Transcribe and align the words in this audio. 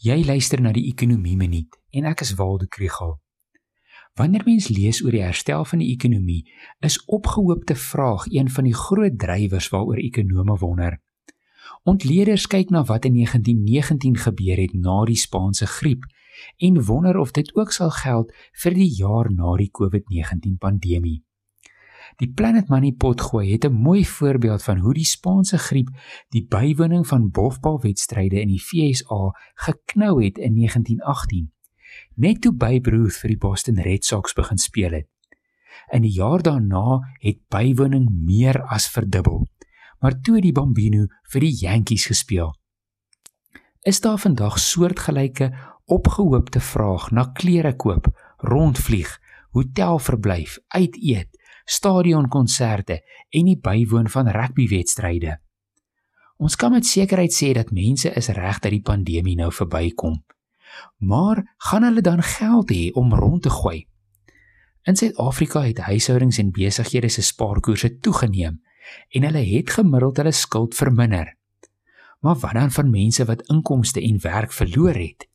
Jy 0.00 0.22
luister 0.24 0.62
na 0.64 0.70
die 0.72 0.86
Ekonomie 0.88 1.36
Minuut 1.36 1.76
en 1.92 2.06
ek 2.08 2.22
is 2.24 2.30
Waldo 2.38 2.64
Krugel. 2.72 3.18
Wanneer 4.16 4.46
mens 4.46 4.70
lees 4.72 5.02
oor 5.04 5.12
die 5.12 5.20
herstel 5.20 5.66
van 5.68 5.82
die 5.82 5.90
ekonomie, 5.92 6.46
is 6.80 6.96
opgehoopte 7.04 7.76
vraag 7.76 8.24
een 8.32 8.48
van 8.48 8.64
die 8.64 8.72
groot 8.72 9.18
drywers 9.20 9.68
waaroor 9.68 10.00
ekonome 10.00 10.56
wonder. 10.62 10.96
Ontleeders 11.84 12.48
kyk 12.48 12.72
na 12.72 12.80
wat 12.88 13.04
in 13.04 13.18
1919 13.20 14.16
gebeur 14.24 14.64
het 14.64 14.72
na 14.72 15.02
die 15.04 15.20
Spaanse 15.20 15.68
griep 15.68 16.08
en 16.56 16.80
wonder 16.88 17.20
of 17.20 17.36
dit 17.36 17.52
ook 17.60 17.76
sal 17.76 17.92
geld 18.00 18.32
vir 18.64 18.80
die 18.80 18.88
jaar 19.02 19.28
na 19.28 19.52
die 19.60 19.68
COVID-19 19.68 20.56
pandemie. 20.64 21.20
Die 22.20 22.28
Planet 22.28 22.68
Money 22.68 22.92
potgooi 22.92 23.52
het 23.52 23.64
'n 23.64 23.72
mooi 23.72 24.04
voorbeeld 24.04 24.62
van 24.62 24.78
hoe 24.78 24.94
die 24.94 25.04
Spaanse 25.04 25.58
griep 25.58 25.88
die 26.28 26.46
bywoning 26.46 27.06
van 27.06 27.30
bofbalwedstryde 27.30 28.40
in 28.40 28.48
die 28.48 28.60
FSA 28.60 29.32
geknou 29.54 30.24
het 30.24 30.38
in 30.38 30.54
1918. 30.54 31.52
Net 32.14 32.40
toe 32.40 32.52
Babe 32.52 32.90
Ruth 32.90 33.16
vir 33.16 33.28
die 33.28 33.38
Boston 33.38 33.80
Red 33.80 34.04
Sox 34.04 34.32
begin 34.32 34.58
speel 34.58 34.90
het. 34.90 35.08
In 35.92 36.02
die 36.02 36.12
jaar 36.12 36.42
daarna 36.42 37.00
het 37.20 37.38
bywoning 37.48 38.08
meer 38.24 38.62
as 38.62 38.88
verdubbel. 38.88 39.46
Maar 40.00 40.20
toe 40.20 40.40
die 40.40 40.52
Bambino 40.52 41.06
vir 41.22 41.40
die 41.40 41.56
Yankees 41.60 42.06
gespeel. 42.06 42.54
Is 43.80 44.00
daar 44.00 44.18
vandag 44.18 44.58
soortgelyke 44.58 45.52
opgehoopte 45.84 46.60
vraag 46.60 47.10
na 47.10 47.24
klere 47.24 47.76
koop, 47.76 48.06
rondvlieg, 48.36 49.20
hotelverblyf, 49.50 50.58
uit 50.68 50.96
eet 50.96 51.39
stadionkonserte 51.70 52.98
en 53.30 53.46
die 53.46 53.58
bywoon 53.58 54.08
van 54.10 54.30
rugbywedstryde. 54.34 55.36
Ons 56.40 56.56
kan 56.56 56.72
met 56.72 56.86
sekerheid 56.88 57.34
sê 57.36 57.52
dat 57.54 57.70
mense 57.70 58.10
is 58.16 58.30
reg 58.34 58.58
dat 58.64 58.72
die 58.72 58.82
pandemie 58.82 59.36
nou 59.38 59.50
verbykom. 59.52 60.22
Maar 60.98 61.42
gaan 61.68 61.84
hulle 61.86 62.02
dan 62.02 62.22
geld 62.22 62.72
hê 62.72 62.90
om 62.96 63.14
rond 63.14 63.42
te 63.42 63.50
gooi? 63.50 63.84
In 64.88 64.96
Suid-Afrika 64.96 65.62
het 65.66 65.82
huishoudings 65.84 66.38
en 66.40 66.52
besighede 66.56 67.10
se 67.12 67.22
spaarkoerse 67.22 67.98
toegeneem 68.00 68.60
en 69.14 69.26
hulle 69.28 69.42
het 69.44 69.70
gemiddeld 69.76 70.16
hulle 70.16 70.32
skuld 70.32 70.74
verminder. 70.74 71.36
Maar 72.20 72.38
wat 72.40 72.56
dan 72.56 72.70
van 72.70 72.90
mense 72.90 73.24
wat 73.24 73.44
inkomste 73.52 74.02
en 74.02 74.20
werk 74.22 74.52
verloor 74.52 74.96
het? 74.96 75.28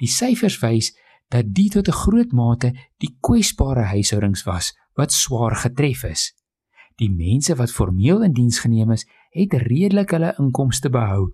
Die 0.00 0.08
syfers 0.08 0.60
wys 0.62 0.94
dat 1.28 1.52
dit 1.54 1.72
tot 1.72 1.88
'n 1.88 2.00
groot 2.02 2.32
mate 2.32 2.72
die 2.98 3.16
kwesbare 3.20 3.84
huishoudings 3.92 4.42
was 4.44 4.72
wat 5.00 5.16
swaar 5.16 5.56
getref 5.56 6.04
is. 6.04 6.30
Die 7.00 7.10
mense 7.10 7.56
wat 7.56 7.72
formeel 7.72 8.22
in 8.26 8.36
diens 8.36 8.60
geneem 8.60 8.92
is, 8.92 9.06
het 9.32 9.54
redelik 9.64 10.12
hulle 10.12 10.34
inkomste 10.42 10.90
behou 10.92 11.30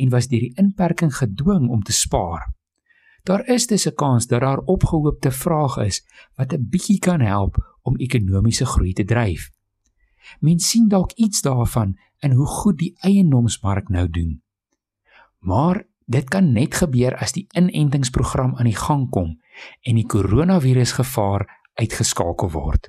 en 0.00 0.12
was 0.12 0.28
deur 0.28 0.44
die 0.44 0.56
inperking 0.60 1.12
gedwing 1.14 1.68
om 1.72 1.82
te 1.82 1.92
spaar. 1.92 2.44
Daar 3.26 3.42
is 3.48 3.66
dus 3.66 3.86
'n 3.86 3.94
kans 3.94 4.26
dat 4.26 4.40
daar 4.40 4.58
opgehoopte 4.58 5.30
vraag 5.30 5.76
is 5.76 6.04
wat 6.36 6.52
'n 6.52 6.68
bietjie 6.70 6.98
kan 6.98 7.20
help 7.20 7.56
om 7.82 7.96
ekonomiese 7.96 8.66
groei 8.66 8.92
te 8.92 9.04
dryf. 9.04 9.50
Mens 10.40 10.68
sien 10.68 10.88
dalk 10.88 11.12
iets 11.12 11.42
daarvan 11.42 11.98
in 12.18 12.32
hoe 12.32 12.46
goed 12.46 12.78
die 12.78 12.96
eiendomsmark 13.00 13.88
nou 13.88 14.10
doen. 14.10 14.42
Maar 15.38 15.86
dit 16.06 16.28
kan 16.28 16.52
net 16.52 16.74
gebeur 16.74 17.16
as 17.16 17.32
die 17.32 17.46
inentingsprogram 17.50 18.56
aan 18.56 18.64
die 18.64 18.76
gang 18.76 19.10
kom 19.10 19.40
en 19.82 19.94
die 19.94 20.06
koronavirusgevaar 20.06 21.46
uitgeskakel 21.74 22.50
word. 22.50 22.88